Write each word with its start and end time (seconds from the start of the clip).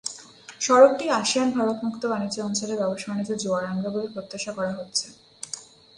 সড়কটি 0.61 1.05
আসিয়ান-ভারত 1.19 1.77
মুক্ত 1.83 2.03
বাণিজ্য 2.05 2.37
অঞ্চলে 2.41 2.75
ব্যবসা-বাণিজ্যে 2.77 3.35
জোয়ার 3.35 3.63
আনবে 3.65 3.89
বলে 3.89 4.07
প্রত্যাশা 4.07 4.51
করা 4.53 4.71
হচ্ছে। 4.71 5.05